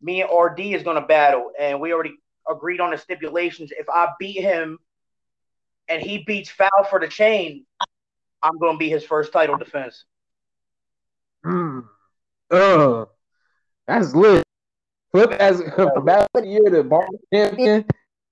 me 0.00 0.22
and 0.22 0.30
RD 0.32 0.60
is 0.60 0.82
gonna 0.82 1.06
battle, 1.06 1.50
and 1.58 1.80
we 1.80 1.92
already 1.92 2.14
agreed 2.48 2.80
on 2.80 2.90
the 2.90 2.98
stipulations. 2.98 3.72
If 3.72 3.88
I 3.88 4.08
beat 4.18 4.40
him 4.40 4.78
and 5.88 6.02
he 6.02 6.24
beats 6.24 6.50
Foul 6.50 6.84
for 6.88 7.00
the 7.00 7.08
chain, 7.08 7.64
I'm 8.42 8.58
gonna 8.58 8.78
be 8.78 8.88
his 8.88 9.04
first 9.04 9.32
title 9.32 9.56
defense. 9.56 10.04
Mm. 11.44 11.84
Uh, 12.50 13.04
that's 13.88 14.14
lit. 14.14 14.44
Flip 15.10 15.32
as 15.32 15.60
about 15.78 16.28
the 16.34 16.46
year 16.46 16.70
the 16.70 16.84
bar 16.84 17.08
champion. 17.32 17.84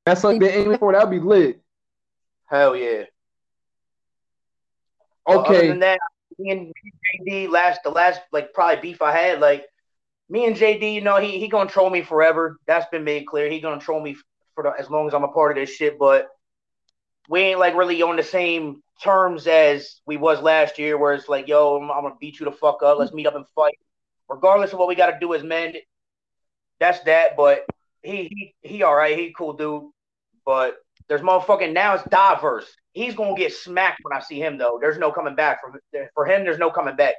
That's 0.05 0.23
what 0.23 0.39
they're 0.39 0.57
aiming 0.57 0.79
for. 0.79 0.93
That'd 0.93 1.11
be 1.11 1.19
lit. 1.19 1.61
Hell 2.45 2.77
yeah. 2.77 3.05
But 5.27 5.39
other 5.39 5.63
Okay. 5.63 5.69
than 5.69 5.81
that, 5.81 5.99
me 6.39 6.51
and 6.51 6.73
JD 7.27 7.49
last 7.49 7.83
the 7.83 7.91
last 7.91 8.21
like 8.31 8.53
probably 8.53 8.81
beef 8.81 9.03
I 9.03 9.11
had 9.11 9.41
like 9.41 9.67
me 10.29 10.45
and 10.47 10.57
JD, 10.57 10.95
you 10.95 11.01
know, 11.01 11.17
he 11.17 11.41
he 11.41 11.49
gonna 11.49 11.71
troll 11.71 11.91
me 11.91 12.03
forever. 12.03 12.59
That's 12.67 12.87
been 12.91 13.05
made 13.05 13.27
clear. 13.27 13.49
He 13.49 13.61
gonna 13.61 13.81
troll 13.81 14.01
me 14.01 14.17
for 14.55 14.65
the, 14.65 14.73
as 14.79 14.91
long 14.91 15.09
as 15.09 15.15
I'm 15.15 15.25
a 15.25 15.29
part 15.29 15.57
of 15.57 15.63
this 15.63 15.75
shit. 15.75 15.99
But 15.99 16.29
we 17.29 17.41
ain't 17.41 17.59
like 17.59 17.75
really 17.75 18.03
on 18.03 18.17
the 18.17 18.23
same 18.23 18.83
terms 19.03 19.47
as 19.47 20.01
we 20.07 20.17
was 20.17 20.41
last 20.43 20.79
year, 20.79 20.99
where 20.99 21.15
it's 21.15 21.29
like, 21.29 21.49
yo, 21.49 21.77
I'm, 21.77 21.91
I'm 21.91 22.03
gonna 22.03 22.17
beat 22.21 22.39
you 22.39 22.45
the 22.45 22.53
fuck 22.53 22.83
up. 22.83 22.99
Let's 22.99 23.13
meet 23.13 23.27
up 23.27 23.35
and 23.35 23.49
fight. 23.55 23.79
Regardless 24.29 24.73
of 24.73 24.79
what 24.79 24.89
we 24.89 24.95
got 24.95 25.11
to 25.11 25.19
do 25.21 25.35
as 25.35 25.43
men, 25.43 25.75
that's 26.81 27.01
that. 27.01 27.37
But 27.37 27.65
he 28.03 28.29
he 28.29 28.55
he 28.63 28.83
all 28.83 28.95
right. 28.95 29.19
He 29.19 29.35
cool 29.37 29.53
dude. 29.53 29.85
But 30.45 30.77
there's 31.09 31.21
motherfucking 31.21 31.73
now 31.73 31.95
it's 31.95 32.05
diverse. 32.09 32.67
He's 32.93 33.15
gonna 33.15 33.37
get 33.37 33.53
smacked 33.53 34.01
when 34.03 34.17
I 34.17 34.21
see 34.21 34.41
him 34.41 34.59
though. 34.59 34.79
There's 34.81 34.99
no 34.99 35.13
coming 35.13 35.35
back 35.35 35.61
from 35.61 35.79
for 36.15 36.27
him. 36.27 36.45
There's 36.45 36.59
no 36.59 36.71
coming 36.71 36.97
back. 36.97 37.15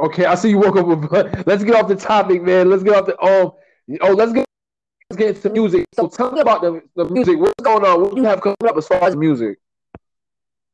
Okay, 0.00 0.24
I 0.24 0.34
see 0.34 0.50
you 0.50 0.58
woke 0.58 0.76
up 0.76 0.86
with. 0.86 1.10
Let's 1.46 1.62
get 1.62 1.74
off 1.74 1.88
the 1.88 1.96
topic, 1.96 2.42
man. 2.42 2.70
Let's 2.70 2.82
get 2.82 2.94
off 2.94 3.06
the 3.06 3.20
um. 3.22 3.52
Oh, 4.00 4.12
let's 4.12 4.32
get 4.32 4.46
let's 5.10 5.18
get 5.18 5.36
into 5.36 5.50
music. 5.50 5.84
So 5.94 6.08
tell 6.08 6.30
me 6.30 6.40
about 6.40 6.62
the, 6.62 6.80
the 6.94 7.06
music. 7.06 7.38
What's 7.38 7.60
going 7.62 7.84
on? 7.84 8.00
What 8.00 8.14
do 8.14 8.20
you 8.20 8.26
have 8.26 8.40
coming 8.40 8.56
up 8.64 8.76
as 8.76 8.86
far 8.86 9.02
as 9.02 9.16
music? 9.16 9.58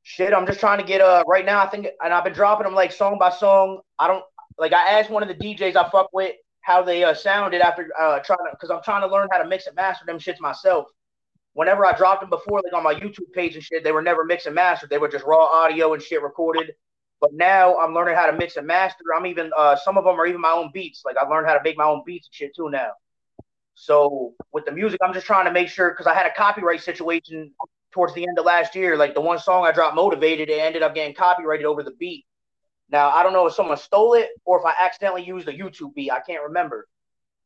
Shit, 0.08 0.32
I'm 0.32 0.46
just 0.46 0.60
trying 0.60 0.78
to 0.78 0.84
get 0.84 1.00
uh 1.00 1.24
right 1.26 1.44
now. 1.44 1.60
I 1.60 1.66
think, 1.66 1.88
and 2.00 2.14
I've 2.14 2.22
been 2.22 2.32
dropping 2.32 2.62
them 2.62 2.76
like 2.76 2.92
song 2.92 3.18
by 3.18 3.28
song. 3.28 3.80
I 3.98 4.06
don't 4.06 4.22
like. 4.56 4.72
I 4.72 5.00
asked 5.00 5.10
one 5.10 5.24
of 5.24 5.28
the 5.28 5.34
DJs 5.34 5.74
I 5.74 5.90
fuck 5.90 6.10
with 6.12 6.36
how 6.60 6.80
they 6.80 7.02
uh, 7.02 7.12
sounded 7.12 7.60
after 7.60 7.90
uh 7.98 8.20
trying 8.20 8.38
to 8.38 8.50
because 8.52 8.70
I'm 8.70 8.84
trying 8.84 9.00
to 9.00 9.08
learn 9.08 9.26
how 9.32 9.38
to 9.38 9.48
mix 9.48 9.66
and 9.66 9.74
master 9.74 10.06
them 10.06 10.20
shits 10.20 10.38
myself. 10.38 10.86
Whenever 11.54 11.84
I 11.84 11.92
dropped 11.92 12.20
them 12.20 12.30
before, 12.30 12.62
like 12.62 12.72
on 12.72 12.84
my 12.84 12.94
YouTube 12.94 13.32
page 13.34 13.56
and 13.56 13.64
shit, 13.64 13.82
they 13.82 13.90
were 13.90 14.00
never 14.00 14.24
mixed 14.24 14.46
and 14.46 14.54
mastered. 14.54 14.90
They 14.90 14.98
were 14.98 15.08
just 15.08 15.24
raw 15.24 15.44
audio 15.44 15.92
and 15.92 16.00
shit 16.00 16.22
recorded. 16.22 16.70
But 17.20 17.30
now 17.34 17.76
I'm 17.76 17.92
learning 17.92 18.14
how 18.14 18.30
to 18.30 18.32
mix 18.32 18.56
and 18.56 18.64
master. 18.64 19.02
I'm 19.12 19.26
even 19.26 19.50
uh 19.58 19.74
some 19.74 19.98
of 19.98 20.04
them 20.04 20.20
are 20.20 20.26
even 20.26 20.40
my 20.40 20.52
own 20.52 20.70
beats. 20.72 21.02
Like 21.04 21.16
I 21.16 21.26
learned 21.26 21.48
how 21.48 21.54
to 21.54 21.64
make 21.64 21.76
my 21.76 21.84
own 21.84 22.04
beats 22.06 22.28
and 22.28 22.34
shit 22.34 22.54
too 22.54 22.70
now. 22.70 22.92
So 23.74 24.34
with 24.52 24.66
the 24.66 24.72
music, 24.72 25.00
I'm 25.02 25.12
just 25.12 25.26
trying 25.26 25.46
to 25.46 25.52
make 25.52 25.66
sure 25.66 25.90
because 25.90 26.06
I 26.06 26.14
had 26.14 26.26
a 26.26 26.32
copyright 26.32 26.80
situation 26.80 27.50
towards 27.96 28.12
the 28.12 28.28
end 28.28 28.38
of 28.38 28.44
last 28.44 28.74
year. 28.74 28.94
Like 28.94 29.14
the 29.14 29.22
one 29.22 29.38
song 29.38 29.64
I 29.64 29.72
dropped, 29.72 29.96
"Motivated," 29.96 30.50
it 30.50 30.60
ended 30.60 30.82
up 30.82 30.94
getting 30.94 31.14
copyrighted 31.14 31.64
over 31.64 31.82
the 31.82 31.92
beat. 31.92 32.26
Now 32.90 33.08
I 33.08 33.22
don't 33.22 33.32
know 33.32 33.46
if 33.46 33.54
someone 33.54 33.78
stole 33.78 34.12
it 34.12 34.28
or 34.44 34.58
if 34.60 34.66
I 34.66 34.74
accidentally 34.78 35.24
used 35.24 35.48
a 35.48 35.52
YouTube 35.52 35.94
beat. 35.94 36.12
I 36.12 36.20
can't 36.20 36.42
remember. 36.42 36.86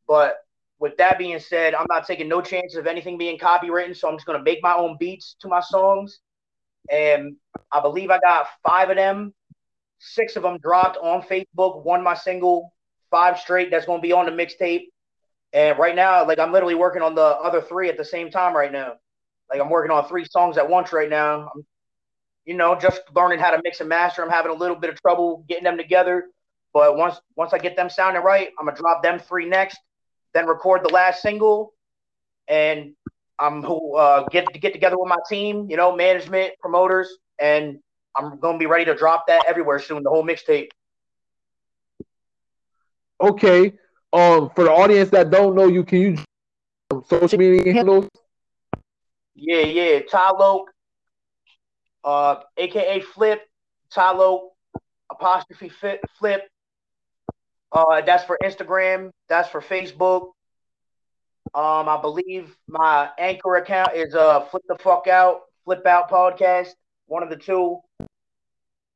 But 0.08 0.38
with 0.80 0.96
that 0.96 1.18
being 1.18 1.38
said, 1.38 1.72
I'm 1.72 1.86
not 1.88 2.04
taking 2.04 2.28
no 2.28 2.40
chances 2.42 2.76
of 2.76 2.88
anything 2.88 3.16
being 3.16 3.38
copywritten. 3.38 3.96
So 3.96 4.08
I'm 4.08 4.16
just 4.16 4.26
gonna 4.26 4.42
make 4.42 4.60
my 4.60 4.74
own 4.74 4.96
beats 4.98 5.36
to 5.38 5.46
my 5.48 5.60
songs, 5.60 6.18
and 6.90 7.36
I 7.70 7.80
believe 7.80 8.10
I 8.10 8.18
got 8.18 8.48
five 8.66 8.90
of 8.90 8.96
them. 8.96 9.32
Six 10.00 10.34
of 10.34 10.42
them 10.42 10.58
dropped 10.58 10.96
on 10.96 11.22
Facebook. 11.22 11.84
One 11.84 12.02
my 12.02 12.14
single, 12.14 12.74
five 13.08 13.38
straight. 13.38 13.70
That's 13.70 13.86
gonna 13.86 14.02
be 14.02 14.12
on 14.12 14.26
the 14.26 14.32
mixtape. 14.32 14.86
And 15.52 15.78
right 15.78 15.94
now, 15.94 16.26
like 16.26 16.40
I'm 16.40 16.50
literally 16.50 16.74
working 16.74 17.02
on 17.02 17.14
the 17.14 17.22
other 17.22 17.60
three 17.60 17.88
at 17.88 17.96
the 17.96 18.04
same 18.04 18.32
time 18.32 18.52
right 18.56 18.72
now. 18.72 18.94
Like 19.50 19.60
I'm 19.60 19.70
working 19.70 19.90
on 19.90 20.06
three 20.08 20.24
songs 20.24 20.56
at 20.58 20.68
once 20.68 20.92
right 20.92 21.10
now. 21.10 21.50
I'm, 21.54 21.66
you 22.44 22.54
know, 22.54 22.74
just 22.74 23.02
learning 23.14 23.38
how 23.38 23.50
to 23.50 23.60
mix 23.62 23.80
and 23.80 23.88
master. 23.88 24.22
I'm 24.22 24.30
having 24.30 24.52
a 24.52 24.54
little 24.54 24.76
bit 24.76 24.90
of 24.90 25.00
trouble 25.00 25.44
getting 25.48 25.64
them 25.64 25.76
together, 25.76 26.26
but 26.72 26.96
once 26.96 27.20
once 27.36 27.52
I 27.52 27.58
get 27.58 27.76
them 27.76 27.90
sounding 27.90 28.22
right, 28.22 28.48
I'm 28.58 28.66
gonna 28.66 28.76
drop 28.76 29.02
them 29.02 29.18
three 29.18 29.48
next, 29.48 29.78
then 30.34 30.46
record 30.46 30.84
the 30.84 30.92
last 30.92 31.22
single, 31.22 31.74
and 32.48 32.92
I'm 33.38 33.64
uh, 33.64 34.24
get 34.30 34.46
get 34.60 34.72
together 34.72 34.96
with 34.98 35.08
my 35.08 35.18
team, 35.28 35.68
you 35.68 35.76
know, 35.76 35.94
management, 35.94 36.54
promoters, 36.60 37.18
and 37.38 37.78
I'm 38.16 38.38
gonna 38.38 38.58
be 38.58 38.66
ready 38.66 38.84
to 38.86 38.94
drop 38.94 39.26
that 39.28 39.44
everywhere 39.48 39.78
soon. 39.78 40.02
The 40.02 40.10
whole 40.10 40.24
mixtape. 40.24 40.68
Okay. 43.20 43.74
Um, 44.12 44.50
for 44.54 44.64
the 44.64 44.72
audience 44.72 45.10
that 45.10 45.30
don't 45.30 45.54
know 45.54 45.66
you, 45.68 45.84
can 45.84 46.00
you 46.00 46.18
um, 46.90 47.04
social 47.08 47.38
media 47.38 47.72
handles? 47.72 48.08
Yeah, 49.42 49.60
yeah. 49.60 50.00
Tylo, 50.00 50.66
uh, 52.04 52.36
aka 52.58 53.00
Flip, 53.00 53.40
Tylo 53.90 54.50
apostrophe 55.10 55.70
fit, 55.70 56.00
Flip. 56.18 56.42
Uh, 57.72 58.02
that's 58.02 58.24
for 58.24 58.38
Instagram. 58.44 59.10
That's 59.30 59.48
for 59.48 59.62
Facebook. 59.62 60.32
Um, 61.54 61.88
I 61.88 61.98
believe 62.02 62.54
my 62.68 63.08
anchor 63.18 63.56
account 63.56 63.94
is 63.94 64.14
uh 64.14 64.40
Flip 64.50 64.62
the 64.68 64.76
Fuck 64.76 65.06
Out, 65.06 65.40
Flip 65.64 65.84
Out 65.86 66.10
Podcast, 66.10 66.68
one 67.06 67.22
of 67.22 67.30
the 67.30 67.36
two. 67.36 67.78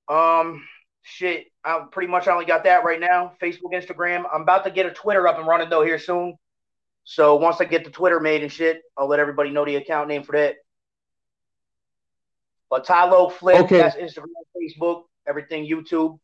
Um, 0.09 0.63
shit, 1.03 1.47
I 1.65 1.87
pretty 1.91 2.09
much 2.09 2.29
only 2.29 2.45
got 2.45 2.65
that 2.65 2.85
right 2.85 3.01
now. 3.01 3.33
Facebook, 3.41 3.73
Instagram. 3.73 4.25
I'm 4.33 4.43
about 4.43 4.65
to 4.65 4.71
get 4.71 4.85
a 4.85 4.91
Twitter 4.91 5.27
up 5.27 5.39
and 5.39 5.47
running 5.47 5.71
though 5.71 5.83
here 5.85 5.99
soon. 5.99 6.37
So 7.05 7.37
once 7.37 7.61
I 7.61 7.65
get 7.65 7.85
the 7.85 7.91
Twitter 7.91 8.19
made 8.19 8.43
and 8.43 8.51
shit, 8.51 8.83
I'll 8.97 9.07
let 9.07 9.21
everybody 9.21 9.51
know 9.51 9.65
the 9.65 9.77
account 9.77 10.09
name 10.09 10.23
for 10.23 10.33
that. 10.33 10.57
But 12.71 12.87
Tylo 12.87 13.31
Flip, 13.31 13.57
Okay. 13.65 13.79
that's 13.79 13.97
Instagram, 13.97 14.29
Facebook, 14.57 15.05
everything, 15.27 15.69
YouTube. 15.69 16.19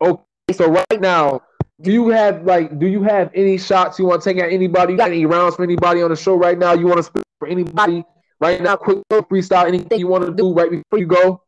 Okay. 0.00 0.22
So 0.52 0.70
right 0.70 1.00
now, 1.00 1.42
do 1.80 1.92
you 1.92 2.08
have 2.08 2.44
like 2.44 2.78
do 2.78 2.86
you 2.86 3.02
have 3.02 3.30
any 3.34 3.58
shots 3.58 3.98
you 3.98 4.06
want 4.06 4.22
to 4.22 4.30
take 4.32 4.42
at 4.42 4.52
anybody? 4.52 4.92
You 4.92 4.98
got 4.98 5.10
any 5.10 5.26
rounds 5.26 5.56
for 5.56 5.64
anybody 5.64 6.02
on 6.02 6.10
the 6.10 6.16
show 6.16 6.36
right 6.36 6.58
now? 6.58 6.72
You 6.72 6.86
want 6.86 6.98
to 6.98 7.02
speak 7.02 7.24
for 7.38 7.48
anybody 7.48 8.04
right 8.40 8.62
now? 8.62 8.76
Quick 8.76 8.98
freestyle. 9.10 9.66
Anything 9.66 9.98
you 9.98 10.06
want 10.06 10.24
to 10.24 10.32
do 10.32 10.52
right 10.52 10.70
before 10.70 10.98
you 10.98 11.06
go? 11.06 11.43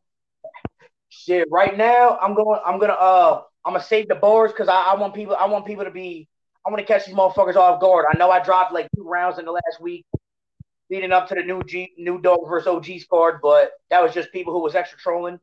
Shit, 1.17 1.47
right 1.49 1.75
now 1.75 2.17
I'm 2.21 2.35
going. 2.35 2.59
I'm 2.65 2.79
gonna. 2.79 2.93
Uh, 2.93 3.41
I'm 3.65 3.73
gonna 3.73 3.83
save 3.83 4.07
the 4.07 4.15
bars 4.15 4.51
because 4.51 4.67
I, 4.67 4.93
I 4.93 4.95
want 4.95 5.15
people. 5.15 5.35
I 5.35 5.45
want 5.45 5.65
people 5.65 5.83
to 5.83 5.91
be. 5.91 6.27
I 6.65 6.69
want 6.69 6.79
to 6.79 6.85
catch 6.85 7.05
these 7.05 7.15
motherfuckers 7.15 7.55
off 7.55 7.81
guard. 7.81 8.05
I 8.11 8.17
know 8.17 8.29
I 8.29 8.43
dropped 8.43 8.71
like 8.71 8.87
two 8.95 9.03
rounds 9.03 9.39
in 9.39 9.45
the 9.45 9.51
last 9.51 9.81
week, 9.81 10.05
leading 10.91 11.11
up 11.11 11.27
to 11.29 11.35
the 11.35 11.41
new 11.41 11.63
G, 11.63 11.91
new 11.97 12.21
dog 12.21 12.47
versus 12.47 12.67
OG's 12.67 13.05
card, 13.05 13.39
but 13.41 13.71
that 13.89 14.03
was 14.03 14.13
just 14.13 14.31
people 14.31 14.53
who 14.53 14.59
was 14.59 14.75
extra 14.75 14.99
trolling, 14.99 15.39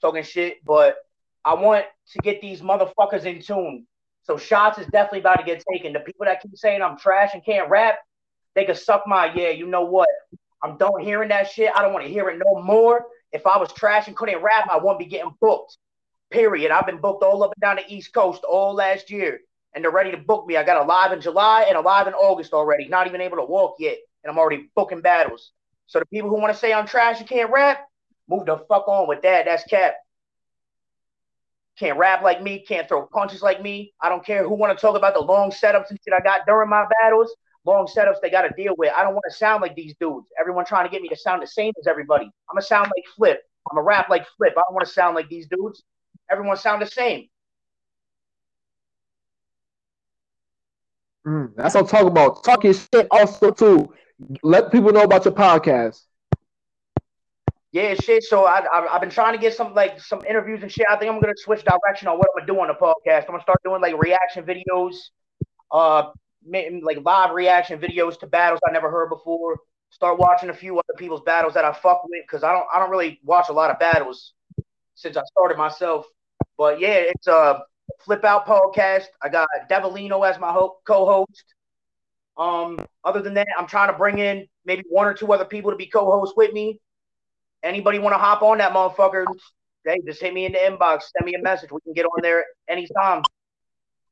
talking 0.00 0.24
shit. 0.24 0.64
But 0.64 0.96
I 1.44 1.54
want 1.54 1.84
to 2.12 2.18
get 2.18 2.40
these 2.40 2.60
motherfuckers 2.60 3.24
in 3.24 3.40
tune. 3.42 3.86
So 4.24 4.36
shots 4.36 4.78
is 4.78 4.86
definitely 4.86 5.20
about 5.20 5.38
to 5.38 5.44
get 5.44 5.62
taken. 5.72 5.92
The 5.92 6.00
people 6.00 6.26
that 6.26 6.42
keep 6.42 6.56
saying 6.56 6.82
I'm 6.82 6.98
trash 6.98 7.30
and 7.34 7.44
can't 7.44 7.70
rap, 7.70 7.98
they 8.56 8.64
can 8.64 8.74
suck 8.74 9.06
my 9.06 9.32
yeah. 9.34 9.50
You 9.50 9.66
know 9.66 9.84
what? 9.84 10.08
I'm 10.64 10.78
done 10.78 11.00
hearing 11.00 11.28
that 11.28 11.50
shit. 11.50 11.70
I 11.74 11.82
don't 11.82 11.92
want 11.92 12.06
to 12.06 12.10
hear 12.10 12.28
it 12.28 12.40
no 12.44 12.60
more. 12.60 13.06
If 13.32 13.46
I 13.46 13.58
was 13.58 13.72
trash 13.72 14.08
and 14.08 14.16
couldn't 14.16 14.42
rap, 14.42 14.68
I 14.70 14.76
wouldn't 14.76 14.98
be 14.98 15.06
getting 15.06 15.34
booked. 15.40 15.78
Period. 16.30 16.70
I've 16.70 16.86
been 16.86 17.00
booked 17.00 17.22
all 17.22 17.42
up 17.42 17.52
and 17.54 17.60
down 17.60 17.76
the 17.76 17.94
East 17.94 18.12
Coast 18.12 18.44
all 18.44 18.74
last 18.74 19.10
year, 19.10 19.40
and 19.74 19.84
they're 19.84 19.90
ready 19.90 20.10
to 20.10 20.18
book 20.18 20.46
me. 20.46 20.56
I 20.56 20.64
got 20.64 20.82
a 20.82 20.86
live 20.86 21.12
in 21.12 21.20
July 21.20 21.66
and 21.68 21.76
a 21.76 21.80
live 21.80 22.06
in 22.06 22.14
August 22.14 22.52
already. 22.52 22.88
Not 22.88 23.06
even 23.06 23.20
able 23.20 23.36
to 23.38 23.44
walk 23.44 23.76
yet, 23.78 23.98
and 24.22 24.30
I'm 24.30 24.38
already 24.38 24.70
booking 24.74 25.00
battles. 25.00 25.52
So 25.86 25.98
the 25.98 26.06
people 26.06 26.30
who 26.30 26.40
want 26.40 26.52
to 26.52 26.58
say 26.58 26.72
I'm 26.72 26.86
trash 26.86 27.20
and 27.20 27.28
can't 27.28 27.50
rap, 27.50 27.86
move 28.28 28.46
the 28.46 28.58
fuck 28.68 28.88
on 28.88 29.08
with 29.08 29.22
that. 29.22 29.44
That's 29.44 29.64
cap. 29.64 29.94
Can't 31.78 31.98
rap 31.98 32.22
like 32.22 32.42
me, 32.42 32.64
can't 32.66 32.86
throw 32.86 33.06
punches 33.06 33.42
like 33.42 33.62
me. 33.62 33.92
I 34.00 34.08
don't 34.08 34.24
care 34.24 34.46
who 34.46 34.54
want 34.54 34.76
to 34.76 34.80
talk 34.80 34.96
about 34.96 35.14
the 35.14 35.20
long 35.20 35.50
setups 35.50 35.90
and 35.90 35.98
shit 36.04 36.14
I 36.14 36.20
got 36.20 36.46
during 36.46 36.68
my 36.68 36.86
battles. 37.00 37.34
Long 37.64 37.86
setups 37.86 38.20
they 38.20 38.30
got 38.30 38.42
to 38.42 38.50
deal 38.56 38.74
with. 38.76 38.92
I 38.96 39.02
don't 39.04 39.14
want 39.14 39.24
to 39.28 39.34
sound 39.36 39.62
like 39.62 39.76
these 39.76 39.94
dudes. 40.00 40.26
Everyone 40.38 40.64
trying 40.64 40.84
to 40.84 40.90
get 40.90 41.00
me 41.00 41.08
to 41.08 41.16
sound 41.16 41.42
the 41.42 41.46
same 41.46 41.72
as 41.78 41.86
everybody. 41.86 42.24
I'm 42.24 42.54
gonna 42.54 42.62
sound 42.62 42.90
like 42.96 43.04
Flip. 43.16 43.40
I'm 43.70 43.76
gonna 43.76 43.86
rap 43.86 44.08
like 44.08 44.26
Flip. 44.36 44.52
I 44.56 44.62
don't 44.62 44.74
want 44.74 44.86
to 44.86 44.92
sound 44.92 45.14
like 45.14 45.28
these 45.28 45.46
dudes. 45.46 45.82
Everyone 46.30 46.56
sound 46.56 46.82
the 46.82 46.86
same. 46.86 47.28
Mm, 51.26 51.54
that's 51.54 51.74
what 51.74 51.82
I'm 51.82 51.88
talking 51.88 52.08
about. 52.08 52.42
Talking 52.42 52.72
shit 52.72 53.06
also 53.10 53.52
too. 53.52 53.92
Let 54.42 54.72
people 54.72 54.92
know 54.92 55.02
about 55.02 55.24
your 55.24 55.34
podcast. 55.34 56.00
Yeah, 57.70 57.94
shit. 57.94 58.22
So 58.24 58.44
I, 58.44 58.60
I 58.70 58.94
I've 58.94 59.00
been 59.00 59.10
trying 59.10 59.34
to 59.34 59.40
get 59.40 59.54
some 59.54 59.72
like 59.72 60.00
some 60.00 60.24
interviews 60.26 60.62
and 60.62 60.70
shit. 60.70 60.86
I 60.90 60.96
think 60.96 61.10
I'm 61.10 61.20
gonna 61.20 61.32
switch 61.36 61.64
direction 61.64 62.08
on 62.08 62.18
what 62.18 62.28
I'm 62.34 62.40
gonna 62.40 62.52
do 62.52 62.60
on 62.60 62.68
the 62.68 62.74
podcast. 62.74 63.22
I'm 63.22 63.32
gonna 63.32 63.42
start 63.42 63.58
doing 63.64 63.80
like 63.80 63.96
reaction 63.98 64.44
videos, 64.44 64.96
uh, 65.70 66.10
like 66.82 66.98
live 67.04 67.32
reaction 67.32 67.78
videos 67.78 68.18
to 68.20 68.26
battles 68.26 68.60
I 68.68 68.72
never 68.72 68.90
heard 68.90 69.08
before. 69.08 69.58
Start 69.90 70.18
watching 70.18 70.48
a 70.48 70.54
few 70.54 70.78
other 70.78 70.94
people's 70.98 71.20
battles 71.20 71.54
that 71.54 71.64
I 71.64 71.72
fuck 71.72 72.02
with 72.04 72.22
because 72.26 72.42
I 72.42 72.52
don't 72.52 72.66
I 72.72 72.78
don't 72.78 72.90
really 72.90 73.20
watch 73.22 73.48
a 73.48 73.52
lot 73.52 73.70
of 73.70 73.78
battles 73.78 74.32
since 74.94 75.16
I 75.16 75.22
started 75.24 75.58
myself. 75.58 76.06
But 76.56 76.80
yeah, 76.80 76.94
it's 76.94 77.26
a 77.26 77.62
Flip 78.04 78.24
Out 78.24 78.46
Podcast. 78.46 79.04
I 79.20 79.28
got 79.28 79.48
Devilino 79.70 80.28
as 80.28 80.38
my 80.38 80.52
ho- 80.52 80.78
co-host. 80.84 81.44
Um, 82.36 82.78
other 83.04 83.20
than 83.20 83.34
that, 83.34 83.48
I'm 83.58 83.66
trying 83.66 83.92
to 83.92 83.98
bring 83.98 84.18
in 84.18 84.46
maybe 84.64 84.82
one 84.88 85.06
or 85.06 85.14
two 85.14 85.32
other 85.32 85.44
people 85.44 85.70
to 85.70 85.76
be 85.76 85.86
co-hosts 85.86 86.34
with 86.36 86.52
me. 86.52 86.80
Anybody 87.62 87.98
want 87.98 88.14
to 88.14 88.18
hop 88.18 88.42
on 88.42 88.58
that 88.58 88.72
motherfucker? 88.72 89.24
Hey, 89.84 89.98
just 90.06 90.20
hit 90.20 90.32
me 90.32 90.46
in 90.46 90.52
the 90.52 90.58
inbox, 90.58 91.02
send 91.16 91.26
me 91.26 91.34
a 91.34 91.42
message. 91.42 91.70
We 91.70 91.80
can 91.80 91.92
get 91.92 92.06
on 92.06 92.22
there 92.22 92.44
anytime. 92.68 93.22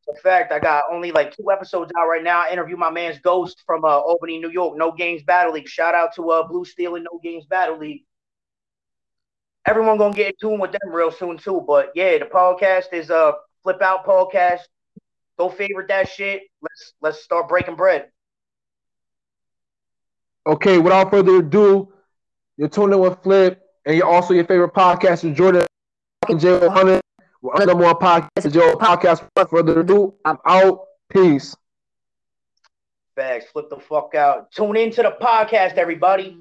In 0.09 0.17
fact, 0.23 0.53
I 0.53 0.59
got 0.59 0.85
only 0.91 1.13
like 1.13 1.37
two 1.37 1.51
episodes 1.51 1.93
out 1.99 2.07
right 2.07 2.23
now. 2.23 2.41
I 2.41 2.53
interview 2.53 2.77
my 2.77 2.91
man's 2.91 3.19
Ghost 3.21 3.63
from 3.67 3.85
uh, 3.85 3.99
Albany, 3.99 4.39
New 4.39 4.51
York, 4.51 4.77
No 4.77 4.91
Games 4.91 5.23
Battle 5.23 5.53
League. 5.53 5.69
Shout 5.69 5.95
out 5.95 6.15
to 6.17 6.31
uh, 6.31 6.47
Blue 6.47 6.65
Steel 6.65 6.97
and 6.97 7.07
No 7.11 7.21
Games 7.23 7.47
Battle 7.47 7.79
League. 7.79 8.05
Everyone 9.67 9.99
gonna 9.99 10.15
get 10.15 10.29
in 10.29 10.33
tune 10.41 10.59
with 10.59 10.73
them 10.73 10.91
real 10.91 11.11
soon 11.11 11.37
too. 11.37 11.63
But 11.67 11.93
yeah, 11.95 12.19
the 12.19 12.25
podcast 12.25 12.93
is 12.93 13.11
uh 13.11 13.33
flip 13.63 13.83
out 13.83 14.05
podcast. 14.07 14.61
Go 15.39 15.49
favorite 15.49 15.89
that 15.89 16.09
shit. 16.09 16.43
Let's 16.63 16.95
let's 17.01 17.23
start 17.23 17.49
breaking 17.49 17.77
bread. 17.77 18.11
Okay, 20.47 20.79
without 20.79 21.11
further 21.11 21.37
ado, 21.37 21.93
you're 22.57 22.69
tuning 22.69 22.95
in 22.95 23.01
with 23.01 23.23
Flip 23.23 23.61
and 23.85 23.97
you're 23.97 24.07
also 24.07 24.35
your 24.35 24.45
favorite 24.45 24.73
podcast 24.73 25.25
is 25.25 25.37
Jordan 25.37 25.65
and 26.29 26.41
J100. 26.41 27.00
One 27.41 27.69
of 27.69 27.79
more 27.79 27.99
podcast. 27.99 28.29
is 28.45 28.55
your 28.55 28.77
podcast. 28.77 29.23
Without 29.23 29.51
further 29.51 29.81
ado, 29.81 30.15
I'm 30.25 30.37
out. 30.47 30.81
Peace. 31.09 31.57
Bags, 33.17 33.47
Flip 33.53 33.69
the 33.71 33.79
fuck 33.79 34.15
out. 34.15 34.53
Tune 34.53 34.77
into 34.77 35.03
the 35.03 35.17
podcast, 35.21 35.75
everybody. 35.75 36.37